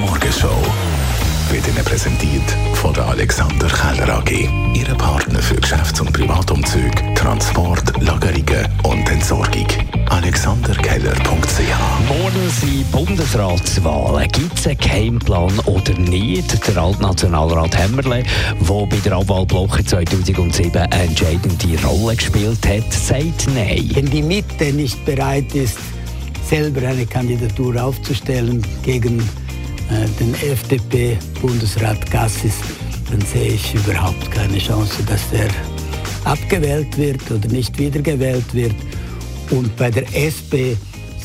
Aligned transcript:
Die 0.00 0.06
Morgenshow 0.06 0.56
wird 1.50 1.68
Ihnen 1.68 1.84
präsentiert 1.84 2.56
von 2.72 2.94
der 2.94 3.06
Alexander 3.06 3.68
Keller 3.68 4.16
AG. 4.16 4.48
Ihre 4.72 4.94
Partner 4.94 5.40
für 5.40 5.56
Geschäfts- 5.56 6.00
und 6.00 6.10
Privatumzug, 6.10 6.90
Transport, 7.14 8.00
Lagerungen 8.00 8.66
und 8.84 9.10
Entsorgung. 9.10 9.66
AlexanderKeller.ch 10.08 12.08
Morgen 12.08 12.48
sind 12.48 12.90
Bundesratswahlen. 12.92 14.26
Gibt 14.28 14.58
es 14.58 14.68
einen 14.68 14.78
Geheimplan 14.78 15.58
oder 15.66 15.92
nicht? 15.98 16.66
Der 16.66 16.78
Altnationalrat 16.78 17.76
Hämmerle, 17.76 18.22
der 18.58 18.86
bei 18.86 18.96
der 19.04 19.12
Abwahlbloche 19.12 19.84
2007 19.84 20.80
eine 20.80 20.94
entscheidende 20.94 21.86
Rolle 21.86 22.16
gespielt 22.16 22.66
hat, 22.66 22.90
sagt 22.90 23.48
Nein. 23.54 23.90
Wenn 23.92 24.06
die 24.06 24.22
Mitte 24.22 24.72
nicht 24.72 25.04
bereit 25.04 25.54
ist, 25.54 25.76
selber 26.48 26.88
eine 26.88 27.04
Kandidatur 27.04 27.84
aufzustellen 27.84 28.66
gegen 28.82 29.28
den 30.18 30.34
FDP-Bundesrat 30.34 32.10
Gassis, 32.10 32.54
dann 33.10 33.20
sehe 33.22 33.54
ich 33.54 33.74
überhaupt 33.74 34.30
keine 34.30 34.58
Chance, 34.58 35.02
dass 35.06 35.28
der 35.30 35.48
abgewählt 36.24 36.96
wird 36.96 37.30
oder 37.30 37.48
nicht 37.48 37.78
wiedergewählt 37.78 38.54
wird. 38.54 38.74
Und 39.50 39.74
bei 39.76 39.90
der 39.90 40.04
SP 40.14 40.76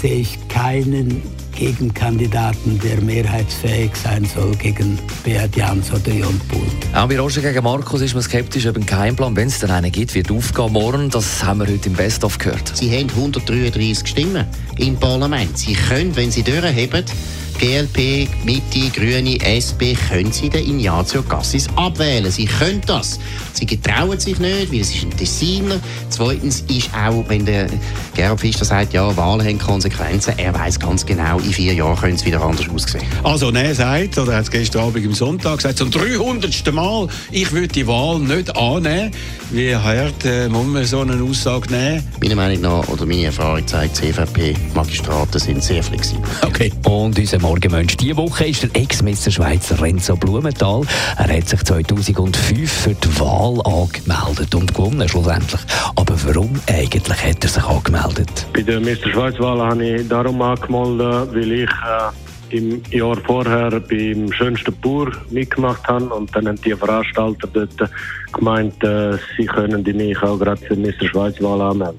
sehe 0.00 0.14
ich 0.16 0.48
keinen 0.48 1.22
Gegenkandidaten, 1.54 2.80
der 2.80 3.00
mehrheitsfähig 3.00 3.92
sein 3.94 4.24
soll 4.24 4.54
gegen 4.56 4.98
Beat 5.22 5.54
Jans 5.56 5.90
oder 5.92 6.12
Jon 6.12 6.40
Pult. 6.48 6.62
Auch 6.94 7.06
bei 7.06 7.18
Roger 7.18 7.42
gegen 7.42 7.62
Markus 7.62 8.00
ist 8.00 8.14
man 8.14 8.22
skeptisch 8.22 8.64
über 8.64 8.76
einen 8.76 8.86
Geheimplan. 8.86 9.36
Wenn 9.36 9.48
es 9.48 9.60
dann 9.60 9.70
einen 9.70 9.92
gibt, 9.92 10.14
wird 10.14 10.30
aufgehen 10.30 10.72
morgen. 10.72 11.10
Das 11.10 11.44
haben 11.44 11.60
wir 11.60 11.68
heute 11.68 11.88
im 11.88 11.94
Best-of 11.94 12.38
gehört. 12.38 12.76
Sie 12.76 12.90
haben 12.90 13.08
133 13.10 14.06
Stimmen 14.08 14.46
im 14.78 14.96
Parlament. 14.96 15.56
Sie 15.56 15.74
können, 15.74 16.16
wenn 16.16 16.30
sie 16.30 16.42
durchheben, 16.42 17.04
GLP, 17.58 18.28
Mitte, 18.44 18.90
Grüne, 18.92 19.38
SP, 19.40 19.94
können 20.08 20.32
Sie 20.32 20.48
den 20.48 20.68
Ignazio 20.68 21.22
Cassis 21.22 21.68
abwählen. 21.76 22.30
Sie 22.30 22.46
können 22.46 22.80
das. 22.86 23.18
Sie 23.52 23.66
getrauen 23.66 24.18
sich 24.18 24.38
nicht, 24.38 24.72
weil 24.72 24.80
es 24.80 24.94
ist 24.94 25.04
ein 25.04 25.16
Designer. 25.16 25.80
Zweitens 26.10 26.64
ist 26.68 26.90
auch, 26.94 27.24
wenn 27.28 27.46
der 27.46 27.66
Gerhard 28.14 28.40
Fischer 28.40 28.64
sagt, 28.64 28.92
ja, 28.92 29.16
Wahlen 29.16 29.46
haben 29.46 29.58
Konsequenzen, 29.58 30.34
er 30.36 30.54
weiß 30.54 30.80
ganz 30.80 31.06
genau, 31.06 31.38
in 31.38 31.52
vier 31.52 31.74
Jahren 31.74 31.96
können 31.96 32.16
es 32.16 32.24
wieder 32.24 32.42
anders 32.42 32.68
aussehen. 32.68 33.04
Also, 33.22 33.50
er 33.50 33.74
sagt, 33.74 34.18
oder 34.18 34.32
er 34.32 34.38
hat 34.38 34.44
es 34.44 34.50
gestern 34.50 34.82
Abend 34.82 35.04
im 35.04 35.14
Sonntag 35.14 35.58
gesagt, 35.58 35.78
zum 35.78 35.90
300. 35.90 36.72
Mal, 36.72 37.08
ich 37.30 37.52
würde 37.52 37.68
die 37.68 37.86
Wahl 37.86 38.18
nicht 38.18 38.56
annehmen. 38.56 39.10
Wie 39.50 39.74
hart 39.74 40.24
äh, 40.24 40.48
muss 40.48 40.66
man 40.66 40.84
so 40.84 41.00
eine 41.00 41.22
Aussage 41.22 41.70
nehmen? 41.70 42.02
Meiner 42.20 42.34
Meinung 42.34 42.60
nach, 42.62 42.88
oder 42.88 43.06
meine 43.06 43.26
Erfahrung 43.26 43.66
zeigt, 43.66 43.96
CVP-Magistraten 43.96 45.38
sind 45.38 45.62
sehr 45.62 45.82
flexibel. 45.82 46.24
Okay. 46.42 46.72
Und 46.84 47.18
unser 47.18 47.38
Morgenmensch 47.44 47.98
diese 47.98 48.16
Woche 48.16 48.46
ist 48.46 48.62
der 48.62 48.70
Ex-Meister 48.74 49.30
Schweizer 49.30 49.78
Renzo 49.78 50.16
Blumenthal. 50.16 50.80
Er 51.18 51.36
hat 51.36 51.46
sich 51.46 51.62
2005 51.62 52.72
für 52.72 52.94
die 52.94 53.20
Wahl 53.20 53.60
angemeldet 53.66 54.54
und 54.54 54.74
gewonnen 54.74 55.06
schlussendlich. 55.06 55.60
Aber 55.94 56.16
warum 56.24 56.58
eigentlich 56.66 57.22
hat 57.22 57.44
er 57.44 57.48
sich 57.50 57.62
angemeldet? 57.62 58.46
Bei 58.54 58.62
der 58.62 58.80
Mr. 58.80 59.10
Schweiz-Wahl 59.12 59.60
habe 59.60 59.84
ich 59.84 60.08
darum 60.08 60.40
angemeldet, 60.40 61.34
weil 61.34 61.52
ich 61.52 61.70
äh, 62.50 62.56
im 62.56 62.82
Jahr 62.90 63.18
vorher 63.26 63.78
beim 63.78 64.32
schönsten 64.32 64.74
Bauer 64.80 65.12
mitgemacht 65.28 65.86
habe 65.86 66.06
und 66.14 66.34
dann 66.34 66.48
haben 66.48 66.60
die 66.62 66.74
Veranstalter 66.74 67.46
dort 67.52 67.90
gemeint, 68.32 68.82
äh, 68.82 69.18
sie 69.36 69.44
können 69.44 69.82
mich 69.82 70.22
auch 70.22 70.38
gerade 70.38 70.64
für 70.64 70.74
die 70.74 70.80
Mr. 70.80 71.08
Schweiz-Wahl 71.08 71.60
anmelden. 71.60 71.98